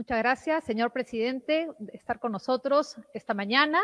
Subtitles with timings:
[0.00, 3.82] Muchas gracias, señor presidente, de estar con nosotros esta mañana.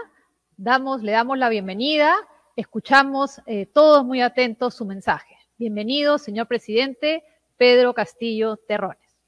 [0.56, 2.16] Damos, le damos la bienvenida.
[2.56, 5.36] Escuchamos eh, todos muy atentos su mensaje.
[5.58, 7.22] Bienvenido, señor presidente
[7.58, 9.18] Pedro Castillo Terrones.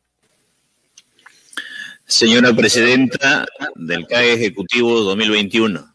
[2.06, 3.44] Señora presidenta
[3.74, 5.94] del CAE Ejecutivo 2021.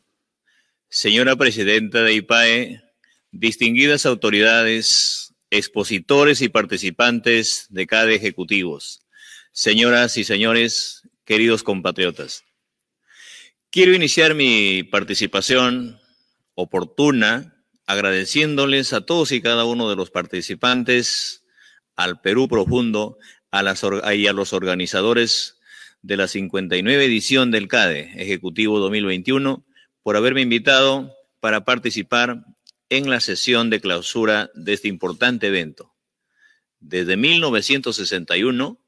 [0.89, 2.83] Señora presidenta de IPAE,
[3.31, 9.03] distinguidas autoridades, expositores y participantes de CAE Ejecutivos
[9.53, 12.43] señoras y señores, queridos compatriotas.
[13.69, 15.99] Quiero iniciar mi participación
[16.55, 21.43] oportuna agradeciéndoles a todos y cada uno de los participantes,
[21.95, 23.17] al Perú Profundo
[23.51, 23.83] a las,
[24.15, 25.59] y a los organizadores
[26.01, 29.63] de la 59 edición del CADE Ejecutivo 2021
[30.01, 32.43] por haberme invitado para participar
[32.89, 35.93] en la sesión de clausura de este importante evento.
[36.79, 38.82] Desde 1961,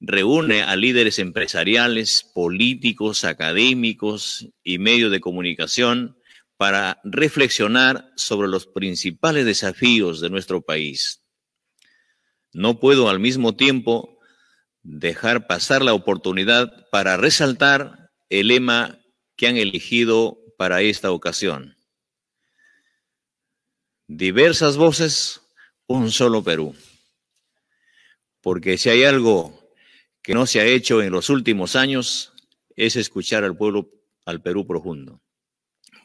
[0.00, 6.18] reúne a líderes empresariales, políticos, académicos y medios de comunicación
[6.56, 11.22] para reflexionar sobre los principales desafíos de nuestro país.
[12.52, 14.18] No puedo al mismo tiempo
[14.82, 19.00] dejar pasar la oportunidad para resaltar el lema
[19.36, 21.76] que han elegido para esta ocasión.
[24.06, 25.40] Diversas voces,
[25.86, 26.76] un solo Perú.
[28.40, 29.63] Porque si hay algo
[30.24, 32.32] que no se ha hecho en los últimos años
[32.74, 33.90] es escuchar al pueblo,
[34.24, 35.20] al Perú profundo.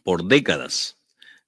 [0.04, 0.98] Por décadas,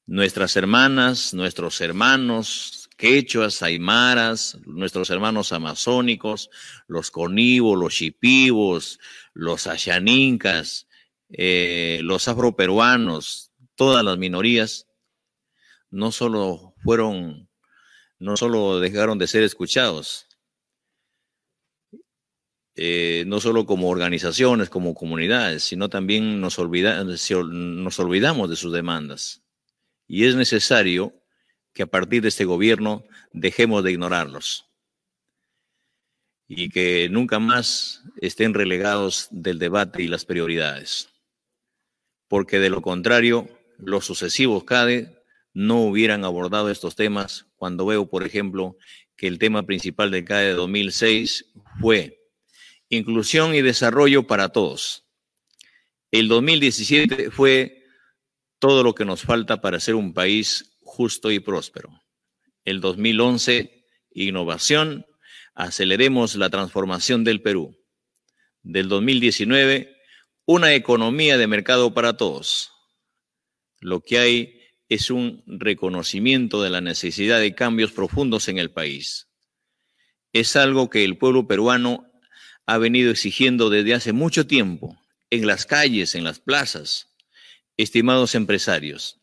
[0.06, 6.50] nuestras hermanas, nuestros hermanos quechuas, aymaras, nuestros hermanos amazónicos,
[6.88, 9.00] los conivos, los chipivos,
[9.34, 10.88] los ashanincas,
[11.30, 14.88] eh, los afroperuanos, todas las minorías,
[15.90, 17.50] no solo fueron,
[18.18, 20.28] no solo dejaron de ser escuchados,
[22.76, 29.42] eh, no solo como organizaciones, como comunidades, sino también nos, nos olvidamos de sus demandas.
[30.08, 31.14] Y es necesario
[31.74, 33.04] que a partir de este gobierno
[33.34, 34.66] dejemos de ignorarlos
[36.48, 41.10] y que nunca más estén relegados del debate y las prioridades.
[42.28, 43.48] Porque de lo contrario,
[43.78, 48.78] los sucesivos CADE no hubieran abordado estos temas cuando veo, por ejemplo,
[49.16, 52.21] que el tema principal del CADE de 2006 fue
[52.92, 55.06] inclusión y desarrollo para todos.
[56.12, 57.86] El 2017 fue
[58.60, 61.90] todo lo que nos falta para ser un país justo y próspero.
[62.66, 65.06] El 2011, innovación,
[65.56, 67.78] aceleremos la transformación del Perú.
[68.62, 69.96] Del 2019,
[70.46, 72.74] una economía de mercado para todos.
[73.80, 79.30] Lo que hay es un reconocimiento de la necesidad de cambios profundos en el país.
[80.34, 82.11] Es algo que el pueblo peruano
[82.66, 84.98] ha venido exigiendo desde hace mucho tiempo
[85.30, 87.08] en las calles, en las plazas.
[87.78, 89.22] Estimados empresarios,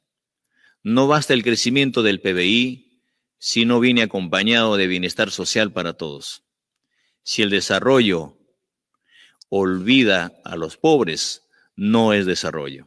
[0.83, 3.03] no basta el crecimiento del PBI
[3.39, 6.45] si no viene acompañado de bienestar social para todos.
[7.23, 8.37] Si el desarrollo
[9.49, 12.87] olvida a los pobres, no es desarrollo.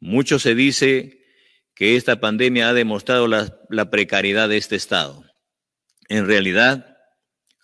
[0.00, 1.24] Mucho se dice
[1.74, 5.24] que esta pandemia ha demostrado la, la precariedad de este Estado.
[6.08, 6.96] En realidad,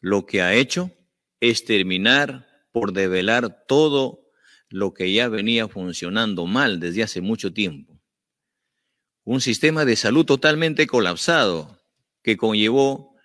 [0.00, 0.90] lo que ha hecho
[1.42, 4.30] es terminar por develar todo
[4.68, 8.00] lo que ya venía funcionando mal desde hace mucho tiempo.
[9.24, 11.82] Un sistema de salud totalmente colapsado
[12.22, 13.16] que conllevó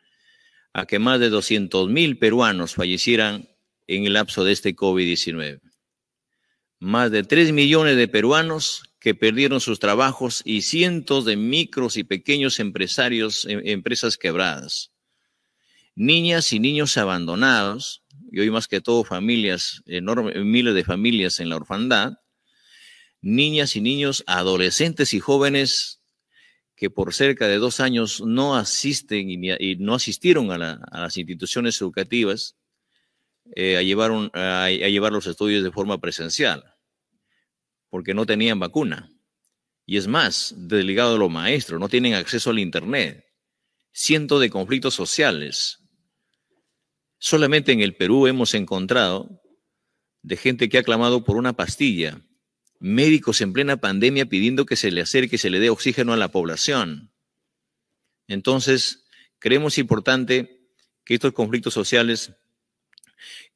[0.73, 3.50] a que más de 200 mil peruanos fallecieran
[3.85, 5.61] en el lapso de este COVID-19.
[6.79, 12.03] Más de 3 millones de peruanos que perdieron sus trabajos y cientos de micros y
[12.03, 14.91] pequeños empresarios, em, empresas quebradas.
[15.95, 21.49] Niñas y niños abandonados, y hoy más que todo familias, enormes, miles de familias en
[21.49, 22.13] la orfandad,
[23.21, 26.01] niñas y niños, adolescentes y jóvenes
[26.75, 32.55] que por cerca de dos años no asisten y, no asistieron a, las instituciones educativas
[33.56, 36.63] eh, a, llevar a, llevar los estudios de forma presencial,
[37.89, 39.09] porque no tenían vacuna.
[39.88, 43.25] Y es más, delegado de los maestros, no tienen acceso al Internet.
[43.91, 45.79] Cientos de conflictos sociales,
[47.19, 49.41] Solamente en el Perú hemos encontrado
[50.21, 52.21] de gente que ha clamado por una pastilla,
[52.79, 56.31] médicos en plena pandemia pidiendo que se le acerque, se le dé oxígeno a la
[56.31, 57.11] población.
[58.27, 59.05] Entonces,
[59.39, 60.69] creemos importante
[61.05, 62.33] que estos conflictos sociales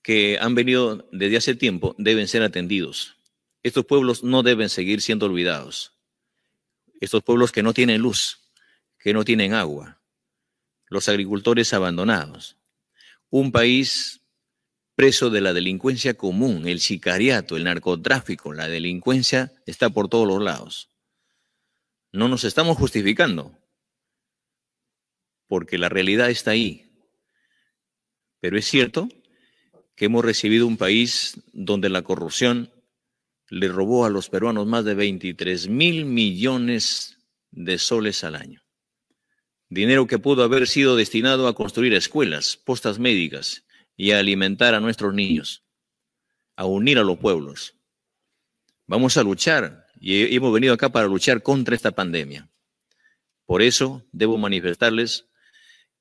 [0.01, 3.17] que han venido desde hace tiempo deben ser atendidos.
[3.63, 5.93] Estos pueblos no deben seguir siendo olvidados.
[6.99, 8.39] Estos pueblos que no tienen luz,
[8.97, 10.01] que no tienen agua,
[10.87, 12.57] los agricultores abandonados,
[13.31, 14.22] un país
[14.94, 20.44] preso de la delincuencia común, el sicariato, el narcotráfico, la delincuencia está por todos los
[20.44, 20.89] lados.
[22.12, 23.57] No nos estamos justificando,
[25.48, 26.92] porque la realidad está ahí.
[28.42, 29.07] Pero es cierto
[29.95, 32.72] que hemos recibido un país donde la corrupción
[33.50, 37.18] le robó a los peruanos más de 23 mil millones
[37.51, 38.60] de soles al año.
[39.71, 43.63] Dinero que pudo haber sido destinado a construir escuelas, postas médicas
[43.95, 45.63] y a alimentar a nuestros niños,
[46.57, 47.77] a unir a los pueblos.
[48.85, 52.50] Vamos a luchar y hemos venido acá para luchar contra esta pandemia.
[53.45, 55.29] Por eso debo manifestarles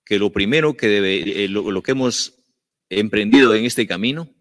[0.05, 2.43] que lo primero que debe, eh, lo, que hemos
[2.89, 4.35] emprendido en este camino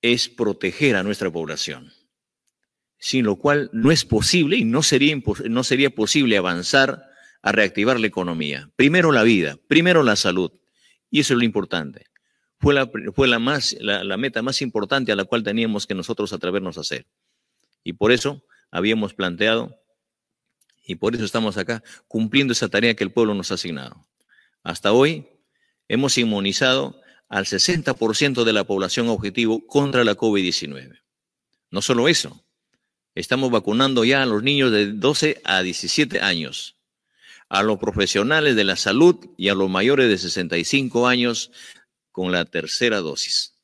[0.00, 1.92] es proteger a nuestra población,
[2.96, 5.20] sin lo cual no es posible y no sería,
[5.50, 7.11] no sería posible avanzar
[7.42, 8.70] a reactivar la economía.
[8.76, 10.52] Primero la vida, primero la salud,
[11.10, 12.06] y eso es lo importante.
[12.58, 16.32] Fue la, fue la, más, la, meta más importante a la cual teníamos que nosotros
[16.32, 17.06] atrevernos a hacer.
[17.82, 19.76] Y por eso habíamos planteado,
[20.86, 24.06] y por eso estamos acá, cumpliendo esa tarea que el pueblo nos ha asignado.
[24.62, 25.26] Hasta hoy
[25.88, 31.00] hemos inmunizado al 60% de la población objetivo contra la COVID-19.
[31.70, 32.44] No solo eso,
[33.14, 36.76] estamos vacunando ya a los niños de 12 a 17 años,
[37.52, 41.50] a los profesionales de la salud y a los mayores de 65 años
[42.10, 43.58] con la tercera dosis.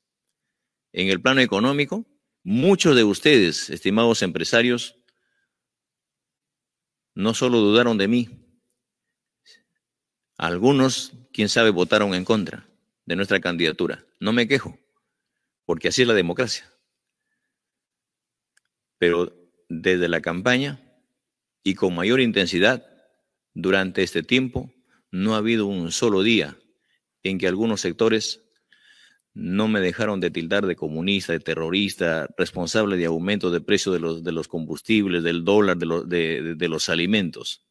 [0.93, 2.05] En el plano económico,
[2.43, 4.97] muchos de ustedes, estimados empresarios,
[7.15, 8.29] no solo dudaron de mí,
[10.37, 12.69] algunos, quién sabe, votaron en contra
[13.07, 14.05] de nuestra candidatura.
[14.21, 14.79] No me quejo,
[15.65, 16.71] porque así es la democracia.
[18.99, 19.35] Pero
[19.71, 20.79] desde la campaña
[21.63, 22.98] y con mayor intensidad
[23.61, 24.73] durante este tiempo,
[25.11, 26.57] no ha habido un solo día
[27.25, 28.45] en que algunos sectores
[29.35, 34.33] no me dejaron de tildar de comunista, de terrorista, responsable de aumento de precio de
[34.33, 37.65] los, combustibles, del dólar, de, los alimentos.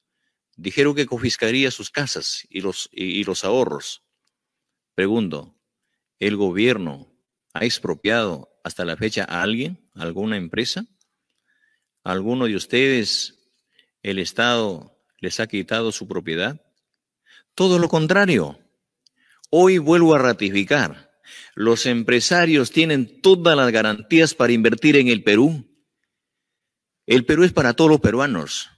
[0.58, 4.04] Dijeron que confiscaría sus casas y los, y, los ahorros.
[4.94, 5.56] Pregunto,
[6.20, 7.14] ¿el gobierno
[7.54, 10.86] ha expropiado hasta la fecha a alguien, alguna empresa?
[12.04, 13.38] alguno de ustedes
[14.02, 16.62] el Estado les ha quitado su propiedad?
[17.56, 18.60] Todo lo contrario.
[19.50, 21.12] Hoy vuelvo a ratificar.
[21.56, 25.66] Los empresarios tienen todas las garantías para invertir en el Perú.
[27.06, 28.70] El Perú es para todos los peruanos.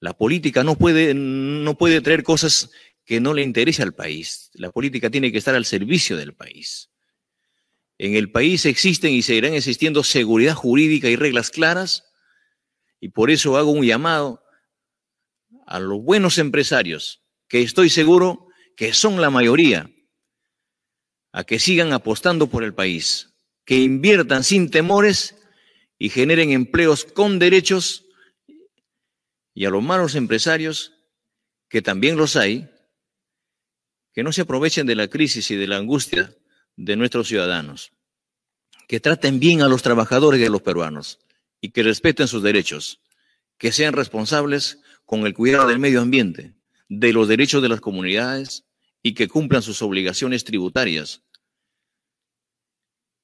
[0.00, 2.70] La política no puede, no puede traer cosas
[3.04, 4.50] que no le interese al país.
[4.54, 6.90] La política tiene que estar al servicio del país.
[7.98, 12.04] En el país existen y seguirán existiendo seguridad jurídica y reglas claras,
[13.00, 14.42] y por eso hago un llamado
[15.66, 19.90] a los buenos empresarios, que estoy seguro que son la mayoría,
[21.32, 25.36] a que sigan apostando por el país, que inviertan sin temores
[25.98, 28.04] y generen empleos con derechos
[29.54, 30.92] y a los malos empresarios,
[31.68, 32.70] que también los hay,
[34.12, 36.34] que no se aprovechen de la crisis y de la angustia
[36.76, 37.92] de nuestros ciudadanos,
[38.88, 41.18] que traten bien a los trabajadores y a los peruanos
[41.60, 43.00] y que respeten sus derechos,
[43.56, 46.54] que sean responsables con el cuidado del medio ambiente,
[46.88, 48.64] de los derechos de las comunidades
[49.02, 51.22] y que cumplan sus obligaciones tributarias,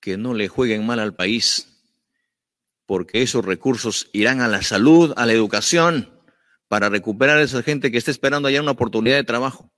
[0.00, 1.68] que no le jueguen mal al país,
[2.86, 6.18] porque esos recursos irán a la salud, a la educación,
[6.68, 9.72] para recuperar a esa gente que está esperando allá una oportunidad de trabajo,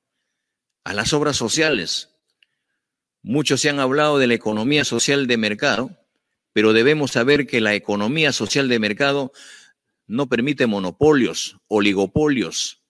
[0.85, 2.11] a las obras sociales.
[3.23, 5.91] Muchos se han hablado de la economía social de mercado,
[6.53, 9.33] pero debemos saber que la economía social de mercado
[10.11, 12.83] no permite monopolios, oligopolios,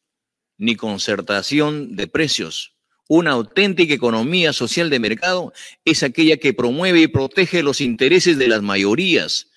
[0.56, 2.74] ni concertación de precios.
[3.10, 5.52] Una auténtica economía social de mercado
[5.84, 9.50] es aquella que promueve y protege los intereses de las mayorías,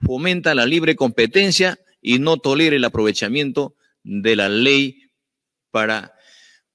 [0.00, 5.10] fomenta la libre competencia y no tolere el aprovechamiento de la ley
[5.70, 6.14] para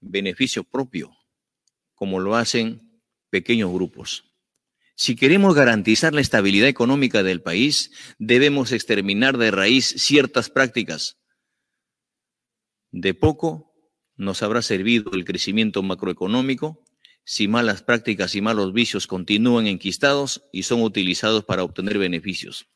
[0.01, 1.18] beneficio propio,
[1.96, 3.01] como lo hacen
[3.32, 4.31] pequeños grupos.
[4.96, 11.18] Si queremos garantizar la estabilidad económica del país, debemos exterminar de raíz ciertas prácticas.
[12.92, 13.74] De poco
[14.16, 16.84] nos habrá servido el crecimiento macroeconómico
[17.24, 22.68] si malas prácticas y malos vicios continúan enquistados y son utilizados para obtener beneficios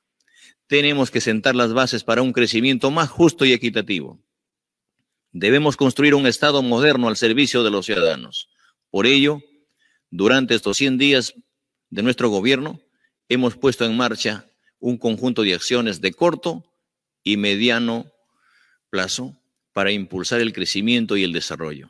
[0.68, 4.20] tenemos que sentar las bases para un crecimiento más justo y equitativo.
[5.32, 8.50] Debemos construir un Estado moderno al servicio de los ciudadanos.
[8.90, 9.42] Por ello,
[10.10, 11.34] durante estos 100 días
[11.89, 12.80] de nuestro gobierno,
[13.30, 14.48] hemos puesto en marcha
[14.80, 16.65] un conjunto de acciones de corto
[17.24, 18.12] y mediano
[18.89, 19.39] plazo
[19.74, 21.89] para impulsar el crecimiento y el desarrollo,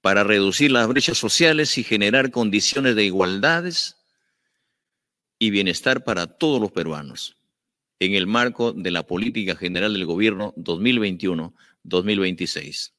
[0.00, 3.96] para reducir las brechas sociales y generar condiciones de igualdades
[5.38, 7.36] y bienestar para todos los peruanos
[8.00, 12.92] en el marco de la política general del gobierno 2021-2026.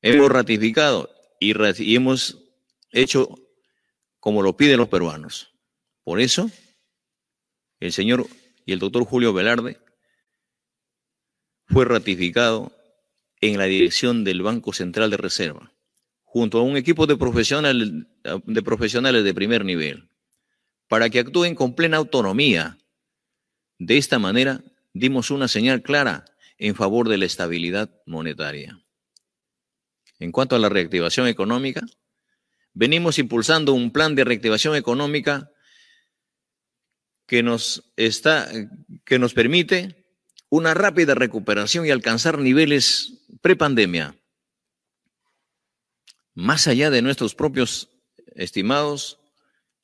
[0.00, 2.38] Hemos ratificado y, y hemos
[2.92, 3.41] hecho
[4.22, 5.52] como lo piden los peruanos.
[6.04, 6.48] Por eso,
[7.80, 8.28] el señor
[8.64, 9.80] y el doctor Julio Velarde
[11.66, 12.70] fue ratificado
[13.40, 15.72] en la dirección del Banco Central de Reserva,
[16.22, 17.90] junto a un equipo de profesionales
[18.22, 20.08] de, profesionales de primer nivel,
[20.86, 22.78] para que actúen con plena autonomía.
[23.80, 24.62] De esta manera,
[24.92, 26.26] dimos una señal clara
[26.58, 28.80] en favor de la estabilidad monetaria.
[30.20, 31.82] En cuanto a la reactivación económica,
[32.74, 35.50] venimos impulsando un plan de reactivación económica
[37.26, 38.50] que nos, está,
[39.04, 40.04] que nos permite
[40.48, 44.14] una rápida recuperación y alcanzar niveles prepandemia.
[46.34, 47.88] Más allá de nuestros propios
[48.34, 49.18] estimados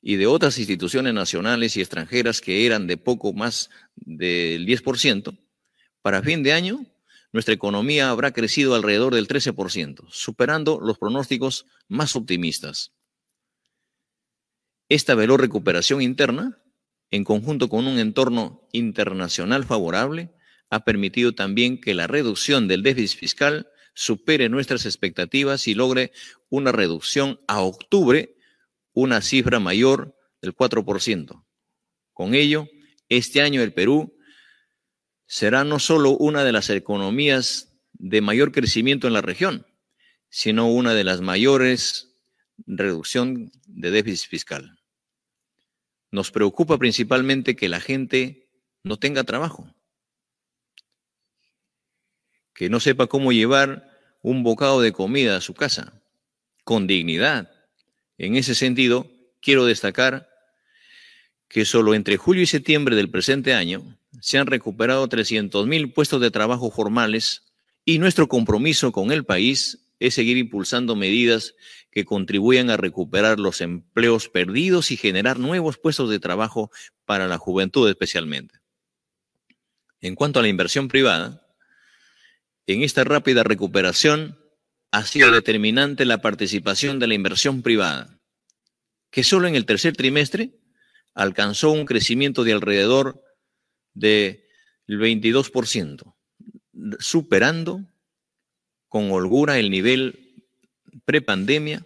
[0.01, 5.37] y de otras instituciones nacionales y extranjeras que eran de poco más del 10%,
[6.01, 6.85] para fin de año
[7.31, 12.93] nuestra economía habrá crecido alrededor del 13%, superando los pronósticos más optimistas.
[14.89, 16.61] Esta veloz recuperación interna,
[17.11, 20.31] en conjunto con un entorno internacional favorable,
[20.71, 26.11] ha permitido también que la reducción del déficit fiscal supere nuestras expectativas y logre
[26.49, 28.35] una reducción a octubre,
[28.93, 31.45] una cifra mayor del 4%.
[32.13, 32.67] Con ello,
[33.07, 34.15] este año el Perú
[35.29, 39.67] será no solo una de las economías de mayor crecimiento en la región,
[40.29, 42.15] sino una de las mayores
[42.65, 44.79] reducción de déficit fiscal.
[46.09, 48.49] Nos preocupa principalmente que la gente
[48.81, 49.71] no tenga trabajo,
[52.55, 53.87] que no sepa cómo llevar
[54.23, 56.01] un bocado de comida a su casa,
[56.63, 57.51] con dignidad.
[58.17, 60.27] En ese sentido, quiero destacar
[61.47, 66.31] que solo entre julio y septiembre del presente año se han recuperado 300.000 puestos de
[66.31, 67.43] trabajo formales
[67.85, 71.55] y nuestro compromiso con el país es seguir impulsando medidas
[71.91, 76.71] que contribuyan a recuperar los empleos perdidos y generar nuevos puestos de trabajo
[77.05, 78.59] para la juventud especialmente.
[80.01, 81.45] En cuanto a la inversión privada,
[82.67, 84.39] en esta rápida recuperación
[84.91, 88.19] ha sido determinante la participación de la inversión privada,
[89.11, 90.53] que solo en el tercer trimestre
[91.13, 93.23] alcanzó un crecimiento de alrededor
[93.99, 94.39] del
[94.87, 96.13] 22%,
[96.99, 97.85] superando
[98.87, 100.43] con holgura el nivel
[101.05, 101.85] prepandemia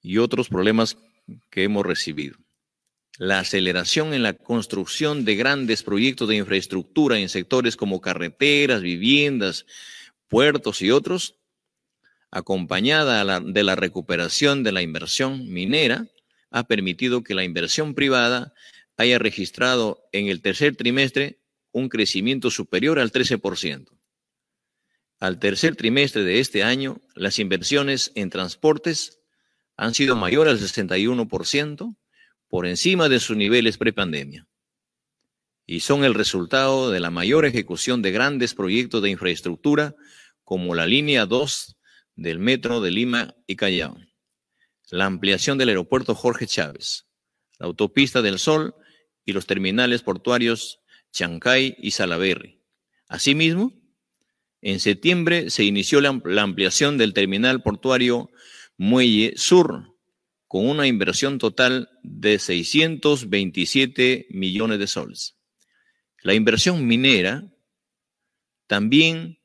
[0.00, 0.96] y otros problemas
[1.50, 2.36] que hemos recibido.
[3.18, 9.66] La aceleración en la construcción de grandes proyectos de infraestructura en sectores como carreteras, viviendas,
[10.28, 11.36] puertos y otros,
[12.30, 16.06] acompañada de la recuperación de la inversión minera,
[16.50, 18.52] ha permitido que la inversión privada
[18.96, 21.40] haya registrado en el tercer trimestre
[21.72, 23.88] un crecimiento superior al 13%.
[25.18, 29.20] Al tercer trimestre de este año, las inversiones en transportes
[29.76, 31.96] han sido mayores al 61%,
[32.48, 34.46] por encima de sus niveles prepandemia,
[35.66, 39.94] y son el resultado de la mayor ejecución de grandes proyectos de infraestructura
[40.44, 41.76] como la línea 2
[42.14, 43.98] del metro de Lima y Callao,
[44.90, 47.06] la ampliación del aeropuerto Jorge Chávez,
[47.58, 48.74] la autopista del Sol
[49.26, 50.80] y los terminales portuarios
[51.12, 52.62] Chancay y Salaberry.
[53.08, 53.74] Asimismo,
[54.62, 56.08] en septiembre se inició la,
[56.42, 58.30] ampliación del terminal portuario
[58.78, 59.94] Muelle Sur,
[60.48, 65.36] con una inversión total de 627 millones de soles.
[66.22, 67.52] La inversión minera
[68.66, 69.38] también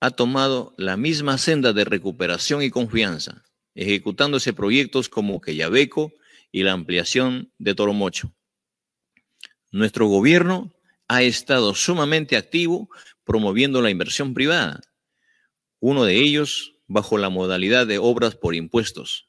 [0.00, 6.12] ha tomado la misma senda de recuperación y confianza, ejecutándose proyectos como Quellaveco
[6.50, 8.34] y la ampliación de Toromocho.
[9.72, 10.72] Nuestro gobierno
[11.06, 12.88] ha estado sumamente activo
[13.24, 14.80] promoviendo la inversión privada,
[15.78, 19.28] uno de ellos bajo la modalidad de obras por impuestos.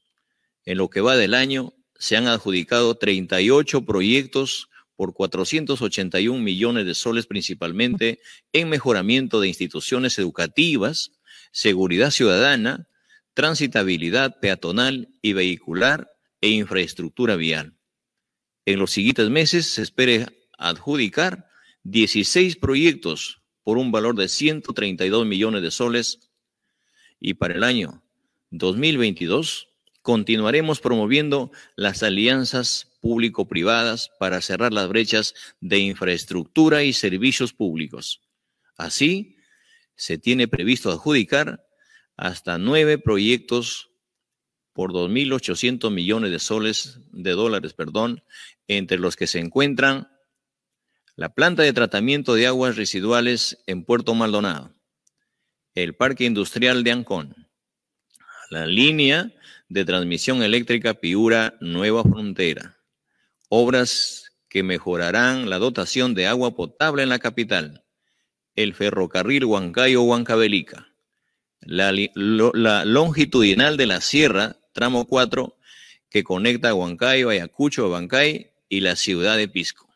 [0.65, 6.95] En lo que va del año, se han adjudicado 38 proyectos por 481 millones de
[6.95, 8.19] soles principalmente
[8.51, 11.11] en mejoramiento de instituciones educativas,
[11.51, 12.87] seguridad ciudadana,
[13.35, 17.75] transitabilidad peatonal y vehicular e infraestructura vial.
[18.65, 21.47] En los siguientes meses se espera adjudicar
[21.83, 26.31] 16 proyectos por un valor de 132 millones de soles
[27.19, 28.03] y para el año
[28.51, 29.69] 2022
[30.01, 38.21] continuaremos promoviendo las alianzas público-privadas para cerrar las brechas de infraestructura y servicios públicos.
[38.77, 39.37] Así,
[39.95, 41.65] se tiene previsto adjudicar
[42.17, 43.90] hasta nueve proyectos
[44.81, 48.23] por 2.800 millones de soles, de dólares, perdón,
[48.67, 50.09] entre los que se encuentran
[51.15, 54.73] la planta de tratamiento de aguas residuales en Puerto Maldonado,
[55.75, 57.47] el Parque Industrial de Ancón,
[58.49, 59.31] la línea
[59.69, 62.79] de transmisión eléctrica Piura Nueva Frontera,
[63.49, 67.85] obras que mejorarán la dotación de agua potable en la capital,
[68.55, 70.87] el ferrocarril Huancayo-Huancavelica,
[71.59, 75.57] la, la, longitudinal de la sierra, tramo 4,
[76.09, 79.89] que conecta Huancayo, Ayacucho, Bancay y la ciudad de Pisco.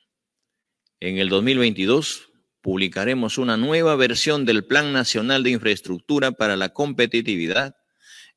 [0.99, 2.29] En el 2022
[2.61, 7.75] publicaremos una nueva versión del Plan Nacional de Infraestructura para la Competitividad,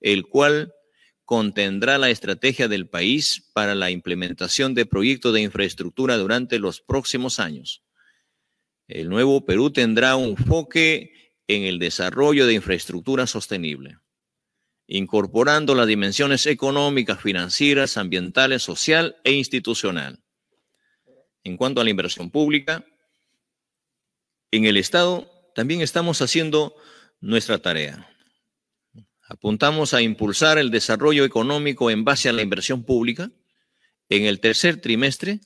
[0.00, 0.74] el cual
[1.24, 7.38] contendrá la estrategia del país para la implementación de proyectos de infraestructura durante los próximos
[7.38, 7.82] años.
[8.86, 13.98] El nuevo Perú tendrá un enfoque en el desarrollo de infraestructura sostenible,
[14.88, 20.24] incorporando las dimensiones económicas, financieras, ambientales, social e institucional.
[21.44, 22.84] En cuanto a la inversión pública,
[24.50, 26.74] en el Estado también estamos haciendo
[27.20, 28.08] nuestra tarea.
[29.28, 33.30] Apuntamos a impulsar el desarrollo económico en base a la inversión pública.
[34.08, 35.40] En el tercer trimestre,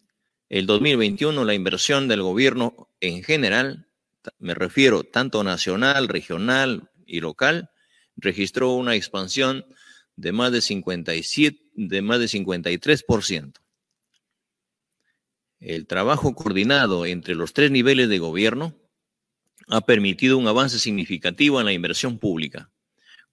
[0.49, 3.89] el 2021, la inversión del gobierno en general,
[4.39, 7.72] me refiero tanto nacional, regional y local,
[8.23, 9.67] registró una expansión
[10.17, 13.53] de más de 57, de más de 53%.
[15.61, 18.75] El trabajo coordinado entre los tres niveles de gobierno
[19.69, 22.71] ha permitido un avance significativo en la inversión pública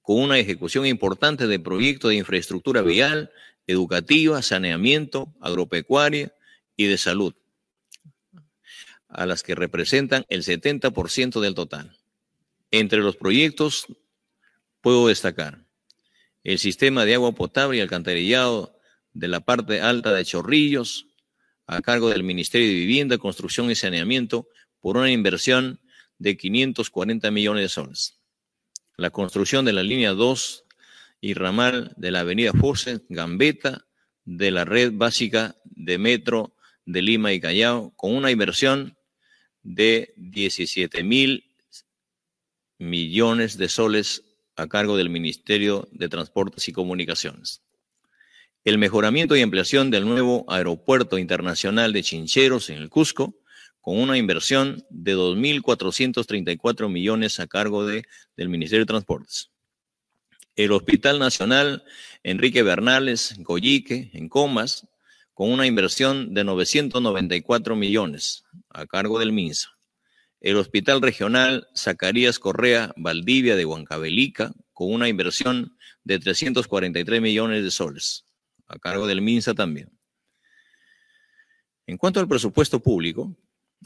[0.10, 3.32] con una ejecución importante de proyectos de infraestructura vial,
[3.68, 6.34] educativa, saneamiento, agropecuaria
[6.76, 7.36] y de salud,
[9.08, 11.96] a las que representan el 70% del total.
[12.72, 13.86] Entre los proyectos
[14.82, 15.66] puedo destacar
[16.44, 18.80] el sistema de agua potable y alcantarillado
[19.14, 21.08] de la parte alta de Chorrillos,
[21.68, 24.48] a cargo del Ministerio de Vivienda, Construcción y Saneamiento,
[24.80, 25.80] por una inversión
[26.18, 28.20] de 540 millones de soles.
[28.98, 30.66] La construcción de la línea 2
[31.22, 33.86] y ramal de la avenida Force, Gambetta,
[34.26, 38.98] de la red básica de metro de Lima y Callao, con una inversión
[39.64, 41.46] de 17 mil
[42.78, 44.24] millones de soles
[44.60, 47.62] a cargo del Ministerio de Transportes y Comunicaciones.
[48.66, 53.36] El mejoramiento y ampliación del nuevo aeropuerto internacional de Chincheros en el Cusco,
[53.80, 58.04] con una inversión de 2.434 millones a cargo de,
[58.36, 59.50] del Ministerio de Transportes.
[60.56, 61.86] El Hospital Nacional
[62.24, 64.88] Enrique Bernales, Goyique, en Comas,
[65.34, 69.79] con una inversión de 994 millones a cargo del MINSA.
[70.42, 77.72] El Hospital Regional Zacarías Correa Valdivia de Huancavelica, con una inversión de 343 millones de
[77.72, 78.26] soles,
[78.68, 79.92] a cargo del MINSA también.
[81.88, 83.36] En cuanto al presupuesto público,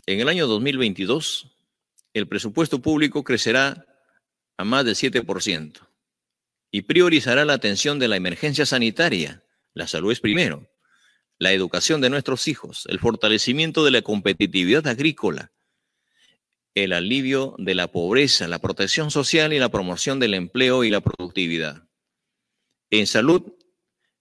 [0.05, 1.55] en el año 2022,
[2.13, 3.87] el presupuesto público crecerá
[4.57, 5.87] a más del 7%
[6.69, 9.43] y priorizará la atención de la emergencia sanitaria.
[9.73, 10.69] La salud es primero.
[11.39, 15.51] La educación de nuestros hijos, el fortalecimiento de la competitividad agrícola,
[16.75, 21.01] el alivio de la pobreza, la protección social y la promoción del empleo y la
[21.01, 21.88] productividad.
[22.89, 23.53] En salud,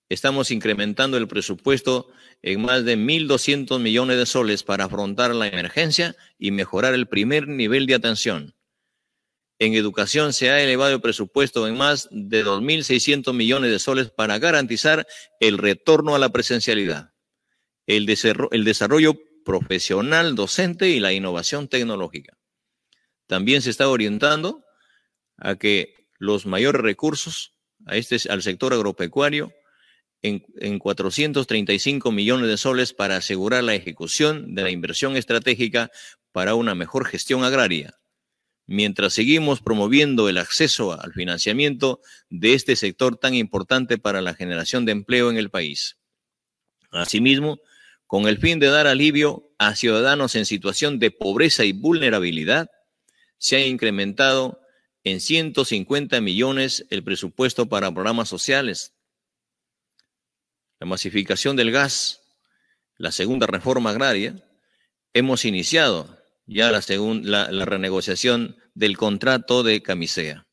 [0.09, 2.09] estamos incrementando el presupuesto
[2.43, 7.49] en más de 1.200 millones de soles para afrontar la emergencia y mejorar el primer
[7.49, 8.55] nivel de atención.
[9.59, 14.39] En educación se ha elevado el presupuesto en más de 2.600 millones de soles para
[14.39, 15.07] garantizar
[15.39, 17.13] el retorno a la presencialidad,
[17.87, 22.42] el desarrollo profesional docente y la innovación tecnológica.
[23.27, 24.65] También se está orientando
[25.37, 27.55] a que los mayores recursos
[27.87, 29.53] a este, al sector agropecuario
[30.23, 35.91] en, 435 millones de soles para asegurar la ejecución de la inversión estratégica
[36.31, 37.99] para una mejor gestión agraria,
[38.67, 44.85] mientras seguimos promoviendo el acceso al financiamiento de este sector tan importante para la generación
[44.85, 45.99] de empleo en el país.
[46.93, 47.59] Asimismo,
[48.07, 52.69] con el fin de dar alivio a ciudadanos en situación de pobreza y vulnerabilidad,
[53.43, 54.61] se ha incrementado
[55.03, 58.95] en 150 millones el presupuesto para programas sociales,
[60.79, 62.23] la masificación del gas,
[62.99, 64.49] la segunda reforma agraria,
[65.13, 70.47] hemos iniciado ya la, renegociación del contrato de camisea.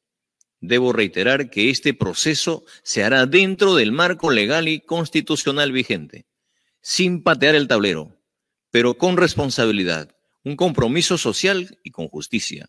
[0.60, 6.26] Debo reiterar que este proceso se hará dentro del marco legal y constitucional vigente,
[6.82, 8.20] sin patear el tablero,
[8.72, 12.68] pero con responsabilidad, un compromiso social y con justicia.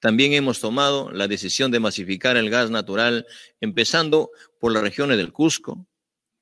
[0.00, 3.26] También hemos tomado la decisión de masificar el gas natural,
[3.60, 4.30] empezando
[4.60, 5.86] por las regiones del Cusco,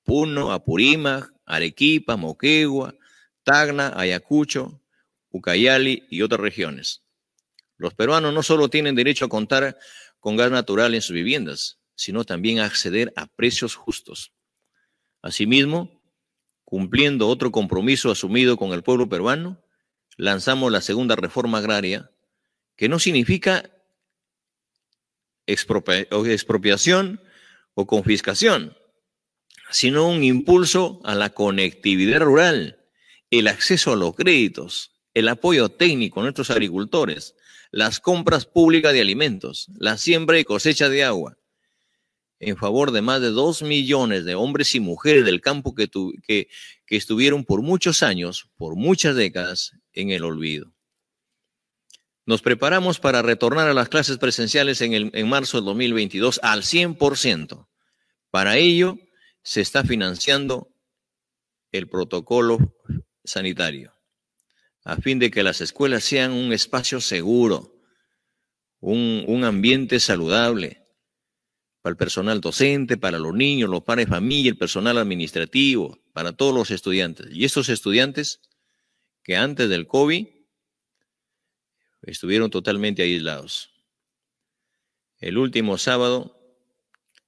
[0.02, 2.94] Puno, Apurímac, Arequipa, Moquegua,
[3.42, 4.80] Tacna, Ayacucho,
[5.30, 7.02] Ucayali y otras regiones.
[7.76, 9.76] Los peruanos no solo tienen derecho a contar
[10.20, 14.32] con gas natural en sus viviendas, sino también a acceder a precios justos.
[15.22, 16.02] Asimismo,
[16.64, 19.62] cumpliendo otro compromiso asumido con el pueblo peruano,
[20.16, 22.10] lanzamos la segunda reforma agraria,
[22.76, 23.70] que no significa
[25.46, 27.20] expropiación
[27.74, 28.76] o confiscación,
[29.70, 32.78] sino un impulso a la conectividad rural,
[33.30, 37.34] el acceso a los créditos, el apoyo técnico a nuestros agricultores,
[37.70, 41.38] las compras públicas de alimentos, la siembra y cosecha de agua,
[42.38, 46.48] en favor de más de dos millones de hombres y mujeres del campo que,
[46.88, 50.73] estuvieron por muchos años, por muchas décadas, en el olvido.
[52.26, 56.62] Nos preparamos para retornar a las clases presenciales en, el, en marzo del 2022 al
[56.62, 57.68] 100%.
[58.30, 58.98] Para ello,
[59.42, 60.68] se está financiando
[61.70, 62.76] el protocolo
[63.24, 63.92] sanitario,
[64.84, 67.74] a fin de que las escuelas sean un espacio seguro,
[68.80, 70.82] un, un ambiente saludable
[71.82, 76.32] para el personal docente, para los niños, los padres de familia, el personal administrativo, para
[76.32, 77.26] todos los estudiantes.
[77.32, 78.40] Y estos estudiantes
[79.22, 80.26] que antes del COVID
[82.06, 83.70] estuvieron totalmente aislados.
[85.18, 86.40] El último sábado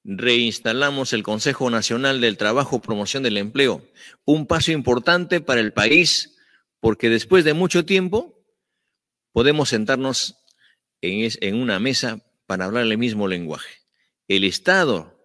[0.05, 3.85] reinstalamos el Consejo Nacional del Trabajo, Promoción del Empleo,
[4.25, 6.37] un paso importante para el país,
[6.81, 8.37] porque después de mucho tiempo
[9.33, 10.37] podemos sentarnos
[11.01, 13.81] en, una mesa para hablar el mismo lenguaje.
[14.29, 15.21] El Estado,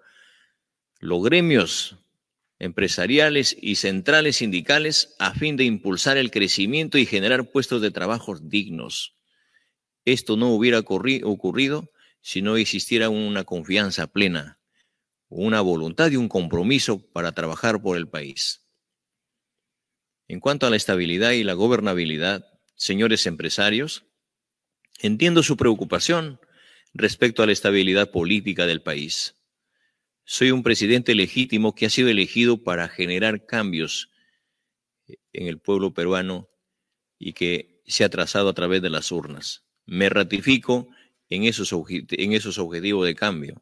[1.00, 1.98] los gremios
[2.60, 8.38] empresariales y centrales sindicales a fin de impulsar el crecimiento y generar puestos de trabajo
[8.38, 9.16] dignos.
[10.06, 14.62] Esto no hubiera ocurrido si no existiera una confianza plena
[15.32, 18.68] una voluntad y un compromiso para trabajar por el país.
[20.28, 24.04] En cuanto a la estabilidad y la gobernabilidad, señores empresarios,
[25.00, 26.42] entiendo su preocupación
[26.94, 29.36] respecto a la estabilidad política del país.
[30.26, 34.10] Soy un presidente legítimo que ha sido elegido para generar cambios
[35.08, 36.50] en el pueblo peruano
[37.18, 39.64] y que se ha trazado a través de las urnas.
[39.86, 40.90] Me ratifico
[41.30, 41.74] en esos,
[42.10, 43.62] esos objetivos de cambio.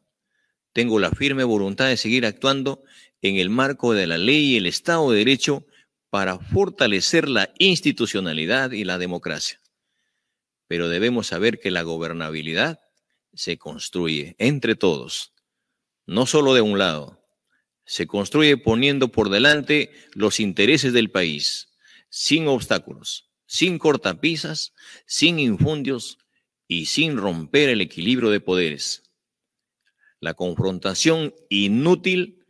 [0.72, 2.82] Tengo la firme voluntad de seguir actuando
[3.22, 5.66] en el marco de la ley y el Estado de Derecho
[6.10, 9.60] para fortalecer la institucionalidad y la democracia.
[10.66, 12.80] Pero debemos saber que la gobernabilidad
[13.32, 15.32] se construye entre todos,
[16.06, 17.24] no solo de un lado.
[17.84, 21.68] Se construye poniendo por delante los intereses del país,
[22.08, 24.74] sin obstáculos, sin cortapisas,
[25.06, 26.18] sin infundios
[26.68, 29.02] y sin romper el equilibrio de poderes.
[30.20, 32.46] La confrontación inútil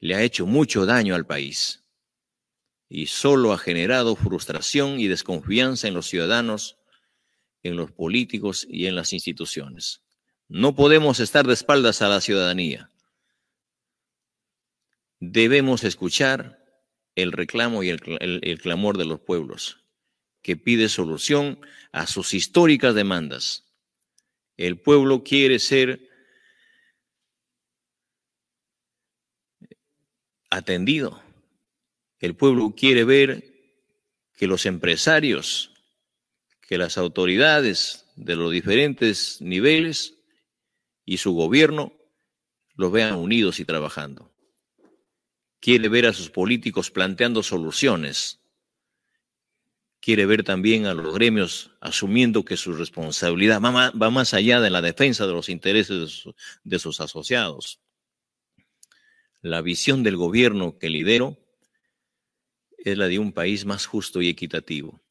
[0.00, 1.84] le ha hecho mucho daño al país
[2.88, 6.78] y solo ha generado frustración y desconfianza en los ciudadanos,
[7.62, 10.00] en los políticos y en las instituciones.
[10.48, 12.90] No podemos estar de espaldas a la ciudadanía.
[15.20, 16.58] Debemos escuchar
[17.16, 18.00] el reclamo y el,
[18.62, 19.81] clamor de los pueblos,
[20.42, 21.58] que pide solución
[21.92, 23.64] a sus históricas demandas.
[24.56, 26.08] El pueblo quiere ser
[30.50, 31.22] atendido.
[32.20, 33.52] El pueblo quiere ver
[34.36, 35.72] que los empresarios,
[36.60, 40.14] que las autoridades de los diferentes niveles
[41.04, 41.92] y su gobierno
[42.74, 44.30] los vean unidos y trabajando.
[45.60, 48.41] Quiere ver a sus políticos planteando soluciones.
[50.02, 54.82] Quiere ver también a los gremios asumiendo que su responsabilidad va más allá de la
[54.82, 56.24] defensa de los intereses
[56.64, 57.80] de sus asociados
[59.42, 61.36] la visión del gobierno que lidero
[62.78, 65.02] es la de un país más justo y equitativo.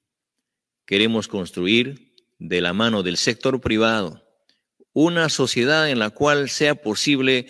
[0.86, 4.24] Queremos construir de la mano del sector privado
[4.94, 7.48] una sociedad en la cual sea posible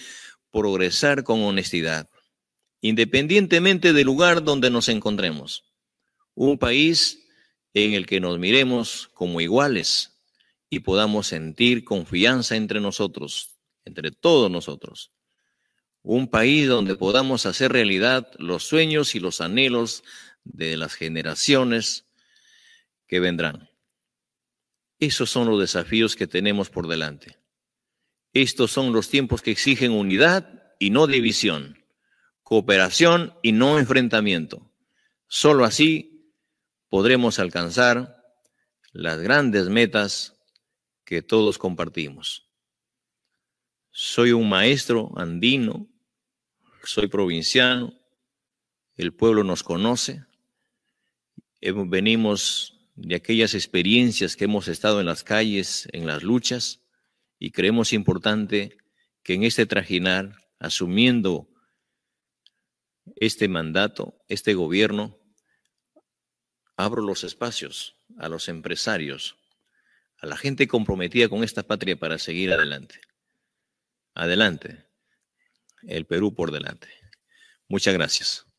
[0.51, 2.09] progresar con honestidad,
[2.81, 5.63] independientemente del lugar donde nos encontremos.
[6.33, 7.20] Un país
[7.73, 10.19] en el que nos miremos como iguales
[10.69, 15.11] y podamos sentir confianza entre nosotros, entre todos nosotros
[16.03, 20.03] un país donde podamos hacer realidad los sueños y los anhelos
[20.43, 22.05] de las generaciones
[23.07, 23.69] que vendrán.
[24.99, 27.37] Esos son los desafíos que tenemos por delante.
[28.33, 31.83] Estos son los tiempos que exigen unidad y no división,
[32.43, 34.71] cooperación y no enfrentamiento.
[35.27, 36.10] Solo así
[36.91, 38.21] podremos alcanzar
[38.91, 40.35] las grandes metas
[41.05, 42.49] que todos compartimos.
[43.91, 45.87] Soy un maestro andino,
[46.83, 47.97] soy provinciano,
[48.95, 50.25] el pueblo nos conoce,
[51.61, 56.81] venimos de aquellas experiencias que hemos estado en las calles, en las luchas,
[57.39, 58.75] y creemos importante
[59.23, 61.47] que en este trajinar, asumiendo
[63.15, 65.20] este mandato, este gobierno,
[66.83, 69.37] abro los espacios a los empresarios,
[70.19, 73.01] a la gente comprometida con esta patria para seguir adelante.
[74.13, 74.85] Adelante.
[75.83, 76.89] El Perú por delante.
[77.67, 78.50] Muchas gracias.